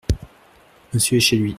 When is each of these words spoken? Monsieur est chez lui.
Monsieur 0.95 1.17
est 1.17 1.19
chez 1.19 1.35
lui. 1.37 1.49